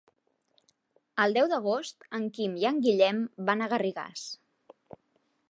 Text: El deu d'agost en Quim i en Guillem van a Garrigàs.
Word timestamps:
El 1.25 1.37
deu 1.37 1.49
d'agost 1.51 2.07
en 2.21 2.25
Quim 2.39 2.57
i 2.63 2.67
en 2.71 2.81
Guillem 2.87 3.21
van 3.51 3.63
a 3.63 3.69
Garrigàs. 3.75 4.27